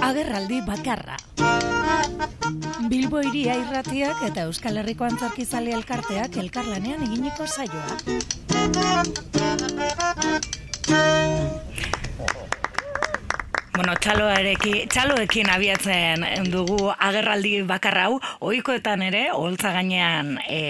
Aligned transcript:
Agerraldi 0.00 0.60
bakarra. 0.66 1.16
Bilbo 2.88 3.20
iria 3.24 3.54
irratiak 3.60 4.22
eta 4.28 4.46
Euskal 4.48 4.80
Herriko 4.80 5.04
antzarkizale 5.08 5.72
elkarteak 5.76 6.36
elkarlanean 6.42 7.04
eginiko 7.06 7.46
saioa. 7.46 7.96
Bueno, 13.72 13.94
txaloekin, 14.04 14.88
txaloekin 14.92 15.48
abiatzen 15.50 16.24
dugu 16.52 16.90
agerraldi 16.92 17.62
bakar 17.66 17.96
hau, 18.02 18.12
ohikoetan 18.44 19.02
ere, 19.08 19.22
holtza 19.32 19.72
gainean 19.74 20.36
e, 20.44 20.60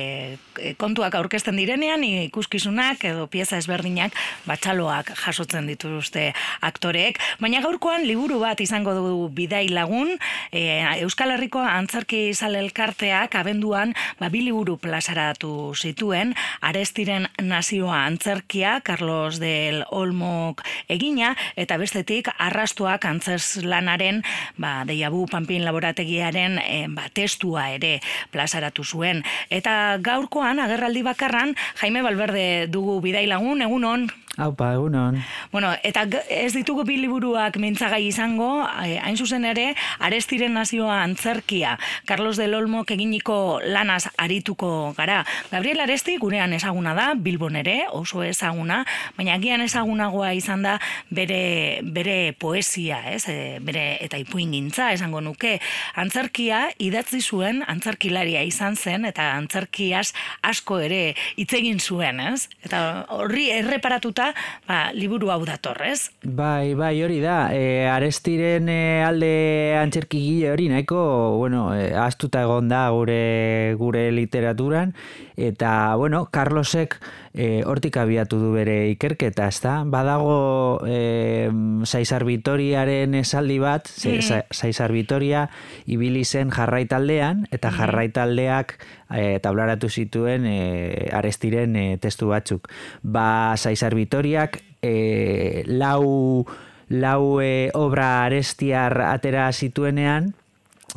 kontuak 0.79 1.15
aurkezten 1.15 1.57
direnean, 1.57 2.05
ikuskizunak 2.05 3.05
edo 3.09 3.27
pieza 3.31 3.59
ezberdinak 3.61 4.15
batxaloak 4.47 5.13
jasotzen 5.25 5.67
dituzte 5.71 6.31
aktoreek, 6.65 7.21
baina 7.41 7.63
gaurkoan 7.65 8.07
liburu 8.07 8.41
bat 8.43 8.61
izango 8.61 8.95
dugu 8.97 9.29
bidai 9.35 9.67
lagun, 9.73 10.15
e, 10.53 10.83
Euskal 11.03 11.35
Herriko 11.35 11.63
antzarki 11.63 12.29
izal 12.33 12.57
elkarteak 12.59 13.35
abenduan 13.39 13.95
ba, 14.21 14.29
bi 14.33 14.43
liburu 14.45 14.77
plazaratu 14.83 15.73
zituen, 15.77 16.35
arestiren 16.61 17.29
nazioa 17.41 18.05
antzerkia, 18.07 18.81
Carlos 18.85 19.39
del 19.43 19.83
Olmok 19.91 20.63
egina, 20.93 21.35
eta 21.57 21.79
bestetik 21.81 22.31
arrastuak 22.39 23.05
antzers 23.09 23.63
lanaren 23.65 24.23
ba, 24.57 24.83
deiabu 24.89 25.25
panpin 25.31 25.65
laborategiaren 25.67 26.59
e, 26.63 26.87
ba, 26.93 27.09
testua 27.15 27.69
ere 27.77 27.99
plazaratu 28.33 28.85
zuen. 28.85 29.23
Eta 29.51 29.99
gaurkoan, 30.43 30.59
agerraldi 30.59 31.03
bakarran, 31.07 31.55
Jaime 31.81 32.03
Balberde 32.03 32.67
dugu 32.67 33.01
bidai 33.01 33.27
lagun, 33.27 33.63
egunon? 33.63 34.09
Aupa, 34.39 34.71
egunon. 34.73 35.19
Bueno, 35.53 35.75
eta 35.85 36.07
ez 36.33 36.55
ditugu 36.55 36.87
biliburuak 36.89 37.59
mintzagai 37.61 38.01
izango, 38.07 38.63
hain 38.65 39.19
zuzen 39.21 39.45
ere, 39.45 39.75
arestiren 40.01 40.55
nazioa 40.57 41.03
antzerkia, 41.05 41.75
Carlos 42.09 42.39
del 42.41 42.55
Olmo 42.57 42.81
eginiko 42.89 43.61
lanaz 43.61 44.07
arituko 44.17 44.95
gara. 44.97 45.19
Gabriel 45.51 45.83
Aresti 45.85 46.17
gurean 46.17 46.55
ezaguna 46.57 46.95
da, 46.97 47.11
Bilbon 47.15 47.59
ere, 47.61 47.83
oso 47.93 48.23
ezaguna, 48.25 48.87
baina 49.19 49.35
agian 49.37 49.61
ezagunagoa 49.61 50.33
izan 50.33 50.65
da 50.65 50.79
bere, 51.11 51.83
bere 51.85 52.33
poesia, 52.33 53.03
ez? 53.13 53.27
E, 53.29 53.59
bere 53.61 53.99
eta 54.01 54.17
ipuin 54.17 54.57
gintza, 54.57 54.95
esango 54.97 55.21
nuke. 55.21 55.59
Antzerkia 56.01 56.71
idatzi 56.81 57.21
zuen, 57.21 57.61
antzerkilaria 57.69 58.41
izan 58.49 58.81
zen, 58.81 59.05
eta 59.05 59.35
antzerkiaz 59.37 60.15
asko 60.41 60.81
ere 60.81 61.03
itzegin 61.37 61.85
zuen, 61.85 62.25
ez? 62.33 62.49
Eta 62.65 63.05
horri 63.13 63.51
erreparatuta 63.53 64.22
ba, 64.69 64.79
liburu 64.95 65.33
hau 65.35 65.41
datorrez. 65.49 66.13
Bai, 66.23 66.75
bai, 66.79 66.95
hori 67.03 67.21
da. 67.23 67.51
E, 67.55 67.89
arestiren 67.91 68.69
e, 68.71 68.81
alde 69.07 69.33
antxerki 69.81 70.21
gile 70.23 70.53
hori 70.53 70.69
nahiko, 70.73 71.03
bueno, 71.41 71.71
e, 71.75 71.91
astuta 71.97 72.45
egon 72.47 72.71
da 72.73 72.87
gure, 72.95 73.75
gure 73.81 74.11
literaturan. 74.15 74.95
Eta, 75.37 75.97
bueno, 75.97 76.27
Carlosek 76.31 76.99
e, 77.35 77.63
hortik 77.65 77.97
abiatu 77.97 78.39
du 78.41 78.53
bere 78.55 78.91
ikerketa, 78.93 79.49
ezta? 79.49 79.83
Badago 79.89 80.83
e, 80.87 81.49
Zaizar 81.89 82.27
Vitoriaren 82.29 83.17
esaldi 83.19 83.59
bat, 83.63 83.89
mm. 83.89 84.53
Zaizar 84.53 84.93
Vitoria 84.93 85.47
ibili 85.87 86.25
zen 86.25 86.53
jarraitaldean, 86.53 87.47
eta 87.51 87.73
jarraitaldeak 87.75 88.77
e, 89.15 89.39
tablaratu 89.43 89.89
zituen 89.89 90.47
e, 90.47 91.09
arestiren 91.13 91.77
e, 91.77 91.87
testu 92.03 92.33
batzuk. 92.33 92.69
Ba, 93.03 93.55
Zaizar 93.57 93.95
Vitoriak 93.95 94.61
e, 94.83 95.65
lau, 95.67 96.45
lau 96.89 97.41
e, 97.41 97.71
obra 97.75 98.25
arestiar 98.25 99.01
atera 99.13 99.51
zituenean, 99.53 100.33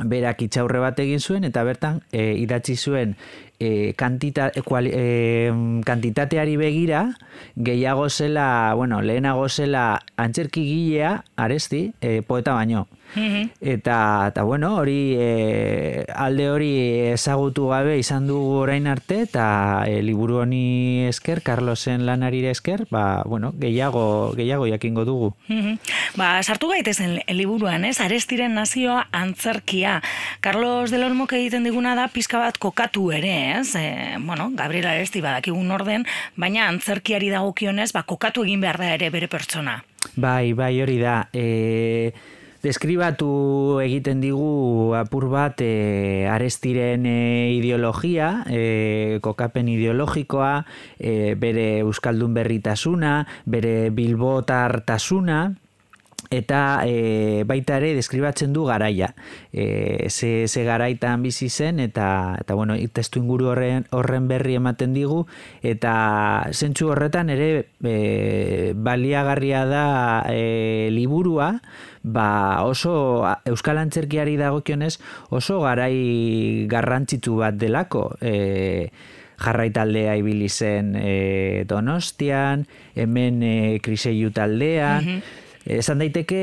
berak 0.04 0.42
itxaurre 0.44 0.82
bat 0.84 1.00
egin 1.00 1.22
zuen, 1.24 1.46
eta 1.48 1.64
bertan 1.64 2.02
e, 2.12 2.34
idatzi 2.42 2.76
zuen 2.76 3.16
e, 3.60 3.94
kantita, 3.96 4.52
e, 4.56 4.62
e, 4.62 5.52
kantitateari 5.86 6.58
begira, 6.58 7.18
gehiago 7.56 8.10
zela, 8.10 8.74
bueno, 8.76 9.02
lehenago 9.02 9.48
zela 9.50 10.02
antxerki 10.18 10.66
gilea, 10.66 11.24
aresti, 11.36 11.94
e, 12.02 12.22
poeta 12.22 12.54
baino. 12.54 12.88
Mhm. 13.16 13.52
Eta, 13.62 14.28
eta 14.30 14.44
bueno, 14.44 14.76
hori 14.76 15.16
e, 15.18 16.06
alde 16.16 16.50
hori 16.50 16.72
ezagutu 17.14 17.70
gabe 17.70 17.98
izan 18.00 18.28
dugu 18.28 18.58
orain 18.66 18.88
arte 18.92 19.22
eta 19.24 19.86
e, 19.88 20.02
liburu 20.04 20.42
honi 20.42 21.06
esker, 21.08 21.42
Carlosen 21.46 22.06
lanarire 22.06 22.52
esker, 22.52 22.88
ba, 22.92 23.24
bueno, 23.26 23.54
gehiago, 23.60 24.34
gehiago 24.36 24.68
jakingo 24.68 25.06
dugu. 25.06 25.34
Mhm. 25.48 25.78
Ba, 26.18 26.42
sartu 26.44 26.70
gaitezen 26.74 27.22
liburuan, 27.30 27.86
ez? 27.86 28.00
Arestiren 28.02 28.56
nazioa 28.56 29.08
antzerkia. 29.12 30.02
Carlos 30.42 30.92
del 30.92 31.04
Olmo 31.04 31.28
egiten 31.32 31.64
diguna 31.64 31.96
da 31.96 32.08
pizka 32.10 32.40
bat 32.40 32.58
kokatu 32.58 33.10
ere, 33.16 33.45
ez? 33.46 33.76
E, 33.76 34.18
bueno, 34.20 34.50
Gabriel 34.56 34.88
Aresti 34.92 35.22
badakigun 35.22 35.72
orden, 35.72 36.06
baina 36.36 36.70
antzerkiari 36.70 37.30
dagokionez, 37.34 37.92
ba, 37.96 38.04
kokatu 38.04 38.46
egin 38.46 38.64
behar 38.66 38.82
da 38.82 38.94
ere 38.96 39.12
bere 39.14 39.30
pertsona. 39.32 39.82
Bai, 40.16 40.54
bai, 40.54 40.74
hori 40.82 40.98
da. 41.02 41.18
E, 41.34 42.14
deskribatu 42.66 43.80
egiten 43.84 44.22
digu 44.24 44.96
apur 44.98 45.28
bat 45.30 45.62
e, 45.62 46.26
arestiren 46.32 47.06
e, 47.06 47.18
ideologia, 47.58 48.30
e, 48.50 49.20
kokapen 49.26 49.70
ideologikoa, 49.70 50.54
e, 50.98 51.36
bere 51.40 51.68
Euskaldun 51.84 52.34
berritasuna, 52.38 53.20
bere 53.46 53.92
bilbotartasuna, 53.96 55.44
eta 56.34 56.84
e, 56.86 57.44
baita 57.48 57.78
ere 57.78 57.94
deskribatzen 57.98 58.54
du 58.54 58.66
garaia. 58.66 59.14
E, 59.54 60.08
ze, 60.10 60.48
ze 60.48 60.64
garaitan 60.66 61.24
bizi 61.24 61.50
zen 61.50 61.80
eta 61.80 62.38
eta 62.42 62.54
bueno, 62.54 62.76
testu 62.94 63.20
inguru 63.20 63.52
horren 63.54 63.88
horren 63.92 64.28
berri 64.28 64.56
ematen 64.60 64.94
digu 64.94 65.26
eta 65.64 66.48
zentsu 66.52 66.90
horretan 66.94 67.30
ere 67.30 67.68
e, 67.84 68.74
baliagarria 68.76 69.66
da 69.66 69.86
e, 70.30 70.90
liburua, 70.92 71.60
ba 72.04 72.64
oso 72.64 73.26
euskal 73.46 73.82
antzerkiari 73.82 74.38
dagokionez 74.38 74.98
oso 75.30 75.62
garai 75.62 76.68
garrantzitu 76.70 77.42
bat 77.42 77.58
delako. 77.58 78.12
E, 78.22 78.90
jarraitaldea 79.36 80.16
ibili 80.16 80.50
zen 80.50 80.96
e, 80.96 81.66
Donostian, 81.68 82.66
hemen 82.96 83.42
e, 83.44 83.80
Kriseiu 83.84 84.32
taldean, 84.32 85.04
mhm. 85.04 85.44
Esan 85.66 85.98
daiteke 85.98 86.42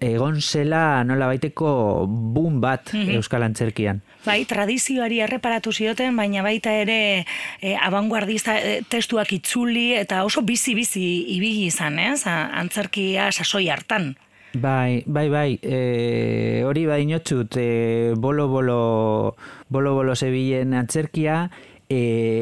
egon 0.00 0.38
zela 0.40 1.04
nola 1.04 1.26
baiteko 1.28 2.06
boom 2.08 2.60
bat 2.62 2.94
mm 2.94 3.18
Euskal 3.18 3.44
Antzerkian. 3.44 4.00
Bai, 4.24 4.44
tradizioari 4.48 5.20
erreparatu 5.24 5.72
zioten, 5.72 6.16
baina 6.16 6.42
baita 6.44 6.72
ere 6.76 7.26
e, 7.60 7.74
abanguardista 7.76 8.56
e, 8.56 8.80
testuak 8.88 9.32
itzuli 9.36 9.90
eta 9.96 10.24
oso 10.24 10.42
bizi-bizi 10.44 11.06
ibili 11.36 11.68
izan, 11.68 11.98
ez? 11.98 12.24
Antzerkia 12.28 13.30
sasoi 13.32 13.68
hartan. 13.72 14.14
Bai, 14.52 15.04
bai, 15.06 15.28
bai, 15.30 15.58
e, 15.62 16.62
hori 16.66 16.86
bai 16.88 17.02
inotxut, 17.04 17.56
e, 17.60 18.14
bolo, 18.18 18.48
bolo, 18.48 19.36
bolo, 19.68 19.94
bolo 19.94 20.16
zebilen 20.16 20.74
antzerkia, 20.74 21.44
e, 21.88 22.00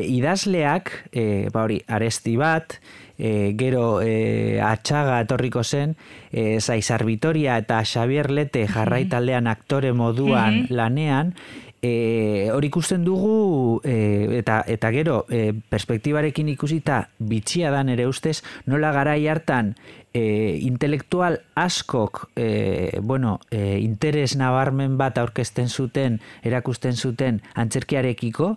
idazleak, 0.09 0.93
e, 1.13 1.49
ba 1.53 1.67
hori, 1.67 1.83
aresti 1.87 2.37
bat, 2.41 2.79
e, 3.19 3.55
gero 3.59 4.01
e, 4.01 4.61
atxaga 4.63 5.21
etorriko 5.27 5.65
zen, 5.65 5.97
e, 6.31 6.61
Zaizar 6.61 7.05
Vitoria 7.05 7.59
eta 7.59 7.83
Xavier 7.85 8.31
Lete 8.31 8.67
jarraitaldean 8.71 9.51
aktore 9.51 9.93
moduan 9.93 10.67
lanean, 10.71 11.35
e, 11.83 12.51
hori 12.53 12.69
ikusten 12.69 13.05
dugu 13.07 13.81
e, 13.87 14.39
eta, 14.41 14.63
eta 14.67 14.91
gero 14.95 15.25
e, 15.31 15.53
perspektibarekin 15.71 16.51
ikusita 16.55 17.09
bitxia 17.19 17.71
da 17.71 17.85
nere 17.87 18.09
ustez 18.11 18.43
nola 18.67 18.91
garai 18.93 19.21
hartan 19.29 19.75
e, 20.13 20.59
intelektual 20.67 21.41
askok 21.55 22.29
e, 22.37 22.99
bueno, 23.03 23.39
e, 23.51 23.79
interes 23.79 24.35
nabarmen 24.37 24.99
bat 24.99 25.19
aurkezten 25.19 25.69
zuten 25.69 26.21
erakusten 26.43 26.97
zuten 26.97 27.43
antzerkiarekiko 27.55 28.57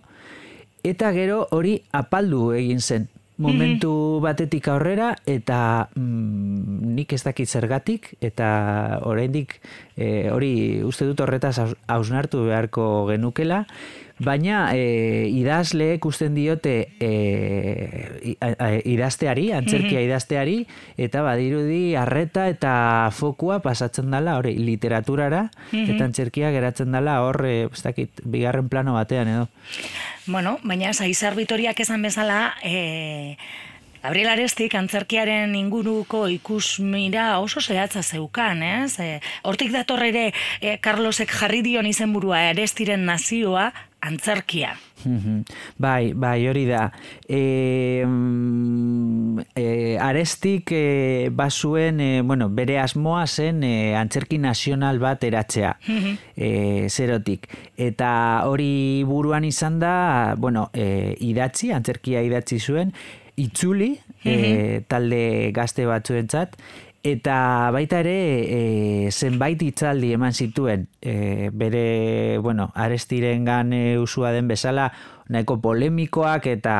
eta 0.83 1.11
gero 1.13 1.45
hori 1.51 1.77
apaldu 1.93 2.51
egin 2.57 2.81
zen 2.81 3.09
momentu 3.41 3.93
batetik 4.23 4.67
aurrera 4.71 5.11
eta 5.25 5.89
mm, 5.95 6.93
nik 6.95 7.13
ez 7.13 7.21
dakit 7.25 7.49
zergatik 7.49 8.13
eta 8.21 9.01
oraindik 9.09 9.57
e, 9.95 10.29
hori 10.31 10.53
uste 10.85 11.07
dut 11.09 11.23
horretaz 11.25 11.57
hausnartu 11.87 12.45
beharko 12.47 13.07
genukela 13.09 13.65
Baina 14.21 14.69
e, 14.75 15.27
idazle 15.33 15.95
ikusten 15.97 16.35
diote 16.37 16.75
e, 17.01 17.09
idazteari, 18.91 19.49
antzerkia 19.57 19.97
mhm. 19.97 20.05
idazteari, 20.09 20.57
eta 21.01 21.23
badirudi 21.25 21.95
arreta 21.97 22.47
eta 22.51 22.73
fokua 23.15 23.59
pasatzen 23.65 24.13
dela 24.13 24.37
hori 24.37 24.53
literaturara, 24.59 25.47
mhm. 25.71 25.95
eta 25.95 26.05
antzerkia 26.09 26.53
geratzen 26.53 26.93
dela 26.93 27.21
hor, 27.25 27.41
e, 27.45 27.67
bigarren 28.23 28.69
plano 28.69 28.93
batean 28.99 29.33
edo. 29.33 29.49
Bueno, 30.27 30.59
baina 30.63 30.93
zaizar 30.93 31.35
bitoriak 31.35 31.79
esan 31.81 32.01
bezala, 32.05 32.53
e, 32.63 33.37
Gabriel 34.01 34.31
Arestik 34.31 34.73
antzerkiaren 34.73 35.53
inguruko 35.53 36.23
ikusmira 36.33 37.35
oso 37.37 37.61
zehatza 37.61 38.01
zeukan, 38.01 38.63
ez? 38.65 38.97
E, 38.97 39.19
hortik 39.45 39.69
dator 39.73 40.01
ere 40.01 40.31
e, 40.57 40.79
Carlosek 40.81 41.29
jarri 41.29 41.61
dion 41.61 41.85
izenburua 41.85 42.47
Arestiren 42.49 43.05
nazioa 43.05 43.69
antzerkia. 44.01 44.73
bai, 45.77 46.13
bai, 46.13 46.47
hori 46.49 46.65
da. 46.69 46.87
E, 47.27 48.03
e, 49.55 49.65
arestik 50.01 50.71
e, 50.75 51.29
basuen, 51.33 52.01
e, 52.01 52.09
bueno, 52.21 52.49
bere 52.49 52.79
asmoa 52.81 53.25
zen 53.27 53.63
e, 53.63 53.73
antzerki 53.97 54.37
nazional 54.41 54.99
bat 54.99 55.23
eratzea. 55.23 55.75
e, 56.35 56.87
zerotik. 56.89 57.47
Eta 57.77 58.11
hori 58.49 59.03
buruan 59.07 59.45
izan 59.45 59.79
da, 59.79 60.35
bueno, 60.37 60.69
e, 60.73 61.15
idatzi, 61.19 61.71
antzerkia 61.71 62.21
idatzi 62.25 62.59
zuen, 62.59 62.93
itzuli, 63.41 63.95
e, 64.25 64.81
talde 64.91 65.51
gazte 65.55 65.85
batzuentzat, 65.89 66.57
Eta 67.01 67.71
baita 67.73 68.03
ere 68.03 68.17
e, 68.45 69.09
zenbait 69.09 69.61
itzaldi 69.65 70.11
eman 70.13 70.35
zituen 70.37 70.83
e, 71.01 71.49
bere, 71.49 72.37
bueno, 72.37 72.67
arestiren 72.77 73.47
gan 73.47 73.73
e, 73.73 73.97
usua 73.97 74.29
den 74.35 74.47
bezala 74.51 74.91
nahiko 75.33 75.57
polemikoak 75.63 76.45
eta 76.51 76.75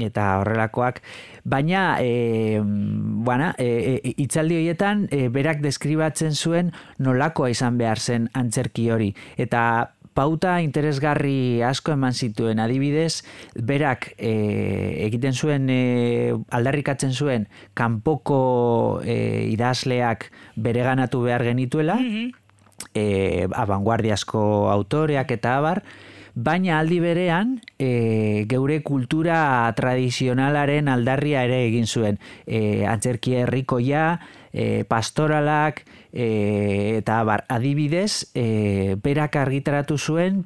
eta 0.00 0.28
horrelakoak. 0.40 1.02
Baina 1.44 1.98
e, 2.00 2.62
bueno, 2.64 3.52
e, 3.58 3.98
e, 4.00 4.14
itzaldi 4.24 4.56
horietan 4.56 5.04
e, 5.10 5.26
berak 5.28 5.60
deskribatzen 5.60 6.32
zuen 6.32 6.72
nolakoa 6.98 7.50
izan 7.52 7.76
behar 7.76 8.00
zen 8.00 8.30
antzerki 8.32 8.88
hori. 8.88 9.12
Eta 9.36 9.92
pauta 10.14 10.60
interesgarri 10.62 11.62
asko 11.66 11.94
eman 11.96 12.12
zituen. 12.12 12.60
Adibidez, 12.62 13.22
berak 13.56 14.12
e, 14.18 14.32
egiten 15.06 15.34
zuen 15.34 15.68
e, 15.72 16.34
aldarrikatzen 16.50 17.12
zuen 17.12 17.48
kanpoko 17.78 19.00
e, 19.04 19.48
idazleak 19.52 20.30
bereganatu 20.56 21.24
behar 21.28 21.48
genituela, 21.52 21.98
mm 22.00 22.38
abanguardiasko 22.92 24.40
autoreak 24.68 25.30
eta 25.36 25.52
abar, 25.60 25.78
baina 26.34 26.78
aldi 26.80 26.98
berean 27.00 27.58
e, 27.78 28.44
geure 28.48 28.80
kultura 28.82 29.72
tradizionalaren 29.76 30.88
aldarria 30.88 31.44
ere 31.46 31.62
egin 31.68 31.86
zuen. 31.86 32.18
E, 32.46 32.84
antzerki 32.88 33.36
herrikoia, 33.42 34.18
e, 34.52 34.84
pastoralak, 34.84 35.82
e, 36.12 36.98
eta 37.00 37.22
bar, 37.24 37.44
adibidez, 37.48 38.30
e, 38.34 38.96
berak 39.02 39.36
argitaratu 39.36 39.98
zuen 39.98 40.44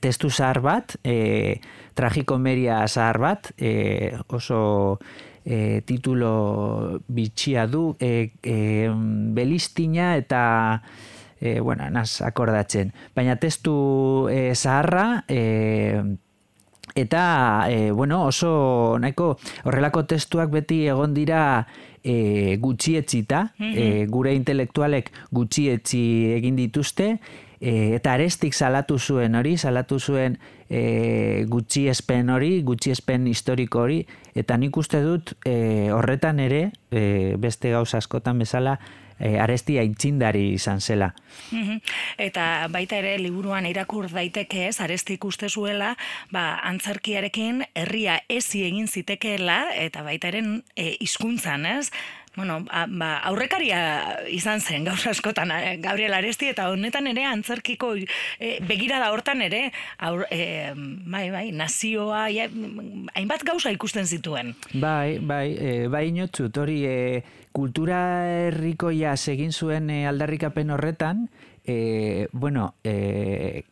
testu 0.00 0.30
zahar 0.30 0.60
bat, 0.62 0.96
e, 1.04 1.60
tragikomeria 1.94 2.86
zahar 2.88 3.18
bat, 3.18 3.52
e, 3.58 4.16
oso 4.28 4.98
e, 5.44 5.82
titulo 5.86 7.00
bitxia 7.06 7.66
du, 7.70 7.94
e, 8.00 8.32
e, 8.42 8.90
belistina 9.36 10.16
eta 10.16 10.82
e, 11.40 11.60
bueno, 11.60 11.88
naz 11.90 12.20
akordatzen. 12.22 12.92
Baina 13.14 13.36
testu 13.38 14.28
e, 14.32 14.54
zaharra, 14.54 15.24
e, 15.28 16.02
eta 16.94 17.66
e, 17.68 17.90
bueno, 17.90 18.24
oso 18.26 18.96
nahiko 19.00 19.36
horrelako 19.64 20.04
testuak 20.06 20.50
beti 20.50 20.86
egon 20.86 21.14
dira 21.14 21.66
e, 22.06 22.56
gutxietzita, 22.62 23.52
e, 23.58 24.06
gure 24.08 24.34
intelektualek 24.36 25.10
gutxietzi 25.34 26.02
egin 26.36 26.56
dituzte, 26.56 27.16
e, 27.60 27.96
eta 27.96 28.14
arestik 28.14 28.54
salatu 28.54 28.98
zuen 28.98 29.34
hori, 29.34 29.56
salatu 29.58 29.98
zuen 29.98 30.38
e, 30.70 31.44
gutxiespen 31.50 32.30
hori, 32.30 32.60
gutxiespen 32.66 33.26
historiko 33.26 33.82
hori, 33.86 34.04
eta 34.38 34.56
nik 34.60 34.76
uste 34.76 35.02
dut 35.04 35.34
e, 35.44 35.90
horretan 35.94 36.40
ere, 36.40 36.70
e, 36.90 37.34
beste 37.42 37.74
gauza 37.74 37.98
askotan 37.98 38.38
bezala, 38.38 38.78
e, 39.18 39.36
aresti 39.40 39.78
aitzindari 39.80 40.48
izan 40.54 40.80
zela. 40.80 41.10
Eta 42.18 42.66
baita 42.72 42.98
ere 43.00 43.16
liburuan 43.20 43.66
irakur 43.68 44.08
daiteke 44.12 44.66
ez, 44.68 44.76
aresti 44.80 45.16
ikuste 45.16 45.48
zuela, 45.48 45.94
ba, 46.32 46.60
antzerkiarekin 46.70 47.64
herria 47.74 48.20
ezi 48.28 48.64
egin 48.66 48.88
zitekeela, 48.88 49.62
eta 49.76 50.04
baita 50.06 50.32
ere 50.32 50.44
e, 50.74 50.94
izkuntzan, 51.00 51.66
ez? 51.66 51.90
Bueno, 52.36 52.60
ba, 52.68 53.10
aurrekaria 53.24 53.78
izan 54.28 54.60
zen 54.60 54.84
gaur 54.84 55.00
askotan 55.08 55.50
eh, 55.54 55.78
Gabriel 55.80 56.12
Aresti 56.12 56.50
eta 56.52 56.68
honetan 56.68 57.08
ere 57.08 57.24
antzerkiko 57.24 57.94
e, 57.96 58.58
begira 58.68 58.98
da 59.00 59.08
hortan 59.14 59.40
ere 59.40 59.70
aur, 59.96 60.26
e, 60.30 60.72
bai, 60.76 61.30
bai, 61.32 61.46
nazioa 61.56 62.26
hainbat 62.28 63.44
gauza 63.48 63.72
ikusten 63.72 64.04
zituen. 64.04 64.52
Bai, 64.74 65.16
bai, 65.18 65.46
e, 65.56 65.72
bai 65.88 66.08
inotzut, 66.10 66.60
hori 66.60 66.82
e, 66.84 66.98
kultura 67.56 68.00
herrikoia 68.48 69.14
egin 69.32 69.52
zuen 69.52 69.88
e, 69.90 70.04
aldarrikapen 70.06 70.70
horretan, 70.76 71.30
e, 71.64 72.28
bueno, 72.32 72.74
e, 72.84 73.64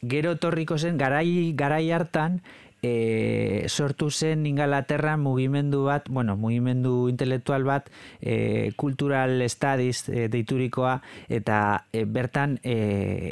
gero 0.00 0.36
torriko 0.40 0.78
zen, 0.78 0.96
garai, 0.96 1.52
garai 1.58 1.90
hartan, 1.92 2.40
e, 2.82 3.66
sortu 3.68 4.10
zen 4.10 4.46
Ingalaterra 4.46 5.16
mugimendu 5.16 5.84
bat, 5.84 6.08
bueno, 6.08 6.36
mugimendu 6.36 7.08
intelektual 7.08 7.64
bat, 7.64 7.90
e, 8.20 8.72
cultural 8.76 9.42
studies 9.48 10.08
e, 10.08 10.28
deiturikoa, 10.28 11.00
eta 11.28 11.84
e, 11.92 12.04
bertan 12.04 12.58
e, 12.62 12.76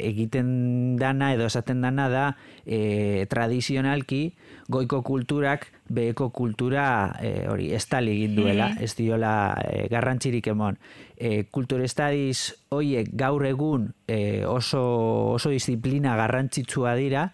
egiten 0.09 0.97
dana 0.97 1.33
edo 1.33 1.47
esaten 1.47 1.81
dana 1.81 2.09
da 2.09 2.27
e, 2.65 3.25
tradizionalki 3.29 4.33
goiko 4.67 5.01
kulturak 5.01 5.67
beheko 5.87 6.29
kultura 6.35 7.15
e, 7.23 7.47
hori 7.47 7.69
estali 7.75 8.11
egin 8.17 8.35
duela, 8.35 8.71
mm. 8.73 8.83
ez 8.83 8.95
diola 8.97 9.33
e, 9.63 9.87
garrantzirik 9.91 10.49
emon. 10.51 10.77
E, 11.15 11.45
kultur 11.51 11.81
estadiz 11.85 12.53
hoiek 12.75 13.13
gaur 13.17 13.45
egun 13.47 13.87
e, 14.07 14.43
oso, 14.45 14.83
oso 15.37 15.53
disiplina 15.53 16.17
garrantzitsua 16.19 16.97
dira, 16.99 17.29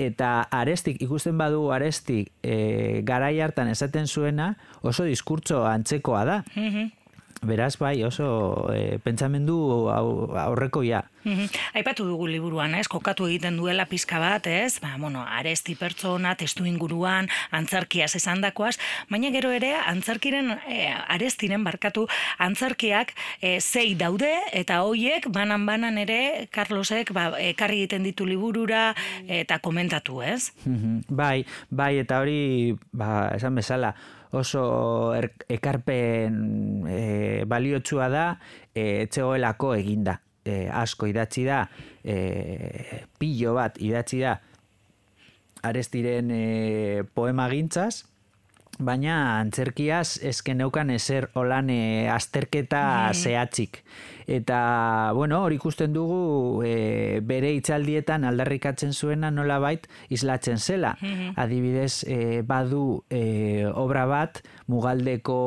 eta 0.00 0.30
arestik 0.56 1.02
ikusten 1.04 1.36
badu 1.38 1.66
arestik 1.74 2.32
e, 2.42 3.02
garai 3.04 3.36
hartan 3.44 3.68
esaten 3.68 4.08
zuena 4.08 4.54
oso 4.80 5.04
diskurtso 5.04 5.66
antzekoa 5.68 6.24
da. 6.24 6.40
Beraz, 7.40 7.78
bai, 7.80 8.02
oso 8.04 8.68
e, 8.68 8.98
pentsamendu 9.00 9.88
aurreko 9.88 10.82
ja. 10.84 11.06
Mhm. 11.24 11.48
Aipatu 11.76 12.04
dugu 12.04 12.26
liburuan, 12.28 12.74
ez? 12.76 12.86
Kokatu 12.88 13.26
egiten 13.30 13.56
duela 13.56 13.86
pizka 13.88 14.18
bat, 14.20 14.44
ez? 14.46 14.76
Ba, 14.80 14.92
bueno, 15.00 15.22
aresti 15.24 15.74
pertsona, 15.76 16.34
testu 16.36 16.66
inguruan, 16.68 17.30
antzarkiaz 17.50 18.12
esan 18.16 18.44
dakoaz, 18.44 18.74
baina 19.08 19.32
gero 19.32 19.54
ere, 19.56 19.72
antzarkiren, 19.80 20.52
e, 20.68 20.92
arestiren 20.92 21.64
barkatu, 21.64 22.06
antzarkiak 22.38 23.14
e, 23.40 23.56
zei 23.60 23.94
daude, 23.96 24.32
eta 24.52 24.82
hoiek 24.84 25.30
banan-banan 25.32 25.96
ere, 26.04 26.46
Carlosek, 26.52 27.14
ba, 27.16 27.30
ekarri 27.40 27.84
egiten 27.84 28.04
ditu 28.04 28.28
liburura, 28.28 28.90
eta 29.26 29.60
komentatu, 29.64 30.20
ez? 30.20 30.52
Mhm. 30.66 31.04
bai, 31.08 31.46
bai, 31.70 31.94
eta 32.04 32.20
hori, 32.20 32.76
ba, 32.92 33.30
esan 33.32 33.56
bezala, 33.56 33.94
oso 34.36 35.12
er, 35.16 35.30
ekarpen 35.50 36.86
e, 36.88 37.44
baliotsua 37.50 38.08
da 38.12 38.26
e, 38.74 39.02
etzegoelako 39.04 39.74
eginda. 39.78 40.20
E, 40.44 40.68
asko 40.72 41.06
idatzi 41.10 41.44
da, 41.44 41.64
e, 42.02 43.02
pillo 43.20 43.54
bat 43.58 43.76
idatzi 43.82 44.22
da 44.22 44.38
arestiren 45.68 46.30
e, 46.32 46.44
poema 47.14 47.48
gintzaz, 47.52 48.06
baina 48.78 49.40
antzerkiaz 49.40 50.20
esken 50.24 50.60
neukan 50.62 50.90
ezer 50.94 51.28
olan 51.34 51.70
e, 51.70 52.08
azterketa 52.08 52.82
mm. 53.10 53.14
zehatzik. 53.14 53.82
Eta, 54.30 55.10
bueno, 55.14 55.42
hori 55.42 55.58
ikusten 55.58 55.92
dugu 55.92 56.62
e, 56.64 57.20
bere 57.26 57.50
itzaldietan 57.56 58.24
aldarrikatzen 58.28 58.94
zuena 58.94 59.30
nola 59.34 59.58
bait 59.58 59.88
islatzen 60.08 60.58
zela. 60.58 60.94
Adibidez, 61.36 62.04
e, 62.06 62.42
badu 62.46 63.02
e, 63.10 63.66
obra 63.74 64.06
bat 64.06 64.42
mugaldeko 64.70 65.40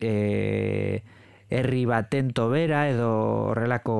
e, 0.00 1.02
herri 1.48 1.84
baten 1.86 2.32
tobera 2.34 2.86
edo 2.90 3.10
horrelako 3.52 3.96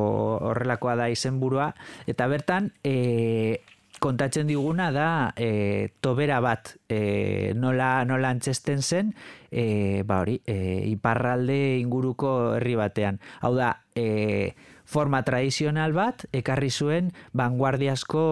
horrelakoa 0.51 0.97
da 0.99 1.09
izenburua 1.13 1.71
eta 2.11 2.27
bertan 2.27 2.73
e, 2.83 3.63
kontatzen 4.01 4.47
diguna 4.47 4.91
da 4.93 5.33
e, 5.37 5.93
tobera 6.01 6.41
bat 6.45 6.75
e, 6.89 7.53
nola, 7.57 8.05
nola 8.05 8.31
antzesten 8.35 8.83
zen 8.83 9.15
e, 9.51 10.03
ba 10.07 10.21
hori, 10.25 10.41
e, 10.47 10.85
iparralde 10.91 11.79
inguruko 11.81 12.33
herri 12.57 12.77
batean. 12.79 13.21
Hau 13.41 13.55
da, 13.57 13.73
e, 13.97 14.55
forma 14.87 15.23
tradizional 15.27 15.93
bat 15.97 16.25
ekarri 16.37 16.71
zuen 16.71 17.11
vanguardiasko 17.35 18.25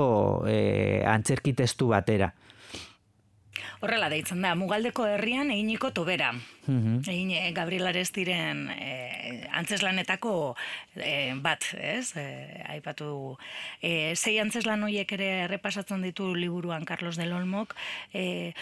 e, 0.48 0.58
antzerki 1.10 1.54
testu 1.58 1.90
batera. 1.90 2.32
Horrela 3.84 4.08
deitzen 4.08 4.40
da, 4.40 4.54
Mugaldeko 4.56 5.04
herrian 5.04 5.50
eginiko 5.52 5.90
tobera. 5.92 6.30
Mhm. 6.66 7.02
Egin 7.04 7.32
e, 7.36 7.42
Gabriel 7.52 7.90
Arestiren 7.90 8.62
e, 8.72 9.44
antzeslanetako 9.52 10.54
e, 10.96 11.34
bat, 11.44 11.66
ez? 11.76 12.14
E, 12.16 12.24
aipatu. 12.72 13.36
E, 13.84 14.14
sei 14.16 14.38
antzeslan 14.40 14.86
horiek 14.86 15.12
ere 15.18 15.28
errepasatzen 15.44 16.02
ditu 16.06 16.30
liburuan 16.34 16.88
Carlos 16.88 17.18
del 17.20 17.36
Olmok. 17.36 17.76
E, 18.12 18.54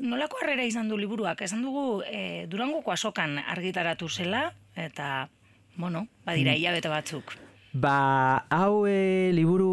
nolako 0.00 0.42
harrera 0.42 0.66
izan 0.66 0.90
du 0.90 0.98
liburuak? 0.98 1.46
Esan 1.46 1.62
dugu 1.62 2.02
e, 2.10 2.44
Durangoko 2.50 2.90
asokan 2.92 3.38
argitaratu 3.38 4.10
zela, 4.10 4.48
eta, 4.74 5.28
bueno, 5.76 6.08
badira 6.26 6.58
hilabete 6.58 6.90
batzuk. 6.90 7.36
Ba, 7.74 8.46
hau 8.54 8.86
e, 8.86 9.30
liburu 9.34 9.70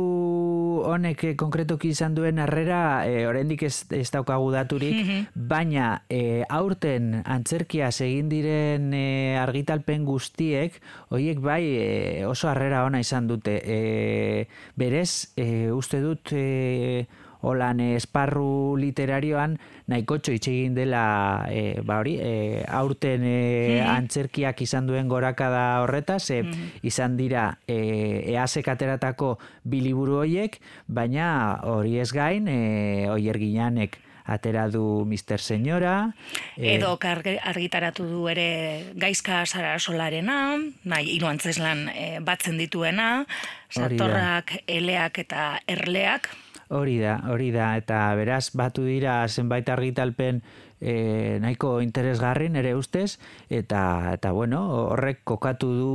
honek 0.91 1.23
e, 1.23 1.33
konkretoki 1.39 1.91
izan 1.95 2.15
duen 2.17 2.39
harrera, 2.43 3.05
e, 3.07 3.25
oraindik 3.29 3.63
ez, 3.67 3.85
ez 3.95 4.09
daukagu 4.13 4.51
daturik, 4.53 4.99
baina 5.53 6.03
e, 6.09 6.43
aurten 6.49 7.21
antzerkia 7.23 7.89
egin 7.91 8.29
diren 8.31 8.91
e, 8.93 9.37
argitalpen 9.41 10.05
guztiek, 10.05 10.77
hoiek 11.09 11.41
bai 11.43 11.63
e, 11.65 11.89
oso 12.27 12.49
harrera 12.51 12.85
ona 12.85 13.01
izan 13.03 13.27
dute. 13.31 13.57
E, 13.63 14.47
berez, 14.75 15.33
e, 15.35 15.71
uste 15.71 16.01
dut... 16.03 16.33
E, 16.33 17.20
Holan 17.41 17.79
eh, 17.81 17.95
esparru 17.97 18.75
literarioan 18.77 19.57
nahikotxo 19.91 20.31
itxe 20.35 20.51
egin 20.53 20.75
dela 20.77 21.47
e, 21.49 21.81
ba 21.83 21.97
hori, 21.99 22.15
e, 22.21 22.61
aurten 22.69 23.23
e, 23.25 23.81
antzerkiak 23.81 24.61
izan 24.61 24.87
duen 24.87 25.09
gorakada 25.09 25.81
horretaz, 25.81 26.29
e, 26.31 26.43
izan 26.85 27.17
dira 27.17 27.57
e, 27.67 28.35
easek 28.35 28.69
ateratako 28.71 29.37
biliburu 29.63 30.21
hoiek, 30.21 30.59
baina 30.87 31.59
hori 31.63 31.97
ez 31.99 32.11
gain, 32.13 32.47
e, 32.47 33.09
oier 33.09 33.37
ginanek 33.41 33.97
atera 34.31 34.67
du 34.69 35.03
Mr. 35.03 35.41
Senyora, 35.41 36.13
Edo 36.55 36.93
karge- 37.01 37.39
argitaratu 37.43 38.05
du 38.07 38.27
ere 38.29 38.93
gaizka 38.95 39.41
zara 39.45 39.73
solarena, 39.79 40.55
nahi, 40.85 41.15
hiru 41.17 41.27
antzeslan 41.27 41.87
e, 41.89 42.19
batzen 42.23 42.61
dituena, 42.61 43.25
satorrak, 43.73 44.53
eleak 44.67 45.17
eta 45.25 45.59
erleak, 45.67 46.29
Hori 46.71 46.99
da, 47.01 47.17
hori 47.27 47.49
da, 47.51 47.73
eta 47.75 47.99
beraz 48.15 48.45
batu 48.55 48.85
dira 48.87 49.15
zenbait 49.27 49.67
argitalpen 49.73 50.39
e, 50.81 51.37
nahiko 51.41 51.79
interesgarri 51.85 52.49
nere 52.49 52.73
ustez, 52.75 53.19
eta, 53.49 54.11
eta 54.17 54.31
bueno, 54.33 54.61
horrek 54.91 55.21
kokatu 55.23 55.69
du 55.77 55.91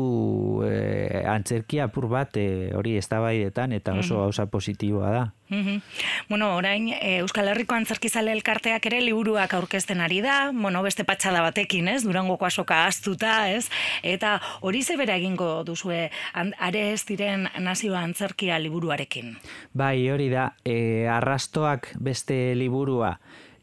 e, 0.65 1.25
antzerkia 1.27 1.91
apur 1.91 2.09
bat 2.09 2.39
e, 2.39 2.71
hori 2.77 2.97
eztabaidetan 2.97 3.75
eta 3.77 3.99
oso 3.99 4.23
gauza 4.23 4.47
positiboa 4.47 5.11
da. 5.11 5.25
Mhm. 5.49 5.83
Bueno, 6.29 6.57
orain 6.57 6.89
e, 6.89 7.19
Euskal 7.19 7.49
Herriko 7.49 7.77
Antzerkizale 7.77 8.33
elkarteak 8.35 8.87
ere 8.89 9.01
liburuak 9.03 9.53
aurkezten 9.55 10.01
ari 10.03 10.21
da, 10.25 10.51
bueno, 10.53 10.83
beste 10.83 11.05
patxada 11.07 11.43
batekin, 11.45 11.89
ez? 11.89 12.03
Durangoko 12.07 12.47
asoka 12.47 12.85
astuta, 12.87 13.51
ez? 13.51 13.69
Eta 14.03 14.41
hori 14.61 14.83
zebera 14.83 15.17
egingo 15.17 15.63
duzue 15.67 16.11
are 16.35 16.83
ez 16.93 17.05
diren 17.07 17.49
nazio 17.63 17.95
antzerkia 17.95 18.59
liburuarekin. 18.59 19.37
Bai, 19.75 20.09
hori 20.11 20.29
da, 20.31 20.53
e, 20.65 21.07
arrastoak 21.11 21.93
beste 22.03 22.55
liburua 22.59 23.17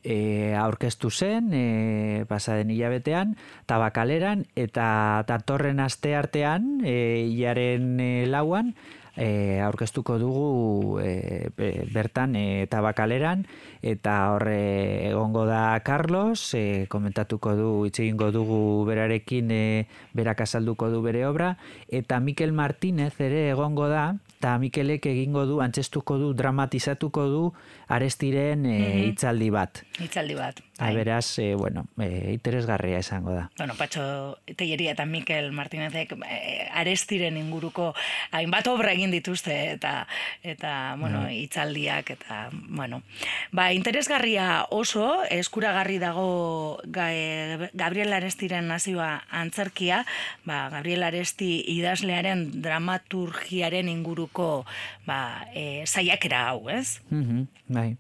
e, 0.04 0.56
aurkeztu 0.60 1.10
zen, 1.12 1.50
e, 1.54 2.26
pasaden 2.30 2.72
hilabetean, 2.74 3.36
tabakaleran, 3.66 4.46
eta 4.56 5.24
datorren 5.28 5.80
aste 5.80 6.16
artean, 6.16 6.82
e, 6.84 7.26
hilaren 7.32 8.00
e, 8.00 8.12
lauan, 8.28 8.76
e, 9.16 9.60
aurkeztuko 9.62 10.18
dugu 10.20 11.00
e, 11.02 11.50
be- 11.56 11.86
bertan 11.94 12.36
e, 12.36 12.68
tabakaleran, 12.68 13.46
eta 13.82 14.32
horre 14.34 15.10
egongo 15.10 15.46
da 15.46 15.80
Carlos, 15.86 16.54
e, 16.54 16.88
komentatuko 16.90 17.56
du, 17.56 17.70
hitz 17.86 18.00
egingo 18.00 18.32
dugu 18.32 18.86
berarekin, 18.88 19.52
e, 19.52 19.88
berak 20.14 20.42
azalduko 20.48 20.90
du 20.90 21.02
bere 21.06 21.26
obra, 21.28 21.58
eta 21.88 22.20
Mikel 22.20 22.54
Martínez 22.54 23.14
ere 23.22 23.50
egongo 23.52 23.88
da, 23.92 24.16
eta 24.40 24.58
Mikelek 24.60 25.06
egingo 25.08 25.46
du, 25.46 25.62
antzestuko 25.64 26.18
du, 26.18 26.34
dramatizatuko 26.34 27.28
du, 27.30 27.44
arestiren 27.88 28.66
e, 28.66 28.78
hitzaldi 29.08 29.50
bat. 29.54 29.84
Hitzaldi 30.00 30.36
bat. 30.36 30.60
Bai. 30.80 30.96
beraz, 30.96 31.38
e, 31.38 31.54
bueno, 31.54 31.86
e, 32.02 32.34
interesgarria 32.34 32.98
izango 33.00 33.32
da. 33.32 33.50
Bueno, 33.58 33.76
Patxo 33.78 34.40
Telleria 34.58 34.96
eta 34.96 35.06
Mikel 35.06 35.52
Martinezek 35.54 36.16
eh, 36.26 36.68
arestiren 36.74 37.38
inguruko 37.38 37.92
hainbat 38.34 38.68
obra 38.72 38.92
egin 38.98 39.14
dituzte 39.14 39.54
eta 39.76 40.08
eta 40.42 40.96
bueno, 40.98 41.28
hitzaldiak 41.30 42.10
eta 42.18 42.50
bueno. 42.52 43.04
Ba, 43.52 43.70
interesgarria 43.74 44.66
oso 44.72 45.22
eskuragarri 45.30 46.00
dago 46.02 46.82
ga, 46.86 47.12
eh, 47.14 47.70
Gabriel 47.74 48.14
Arestiren 48.18 48.68
nazioa 48.68 49.24
antzerkia, 49.30 50.04
ba, 50.44 50.70
Gabriel 50.74 51.06
Aresti 51.06 51.54
idazlearen 51.78 52.48
dramaturgiaren 52.66 53.94
inguruko 53.94 54.66
ba, 55.06 55.46
e, 55.54 55.86
saiakera 55.86 56.48
hau, 56.50 56.70
ez? 56.70 57.02
Mhm, 57.10 57.48
bai. 57.70 57.98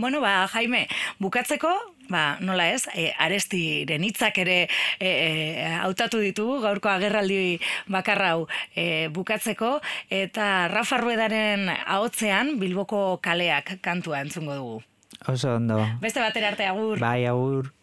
Bueno, 0.00 0.22
ba, 0.22 0.48
Jaime, 0.48 0.86
bukatzeko, 1.20 1.68
ba, 2.08 2.38
nola 2.40 2.70
ez, 2.72 2.86
e, 2.96 3.10
arestiren 3.20 4.00
hitzak 4.08 4.38
ere 4.40 4.62
e, 4.64 5.10
e, 5.10 5.66
hautatu 5.76 6.22
ditugu, 6.24 6.54
gaurko 6.64 6.88
agerraldi 6.88 7.58
bakarra 7.92 8.30
hau 8.32 8.46
e, 8.72 9.10
bukatzeko, 9.12 9.74
eta 10.08 10.70
Rafa 10.72 11.02
Ruedaren 11.04 11.68
ahotzean 11.68 12.54
Bilboko 12.62 13.18
kaleak 13.20 13.76
kantua 13.84 14.24
entzungo 14.24 14.56
dugu. 14.56 14.80
Oso 15.28 15.58
ondo. 15.58 15.82
Beste 16.00 16.24
batera 16.24 16.54
arte 16.54 16.64
agur. 16.64 16.96
Bai, 17.04 17.26
agur. 17.28 17.74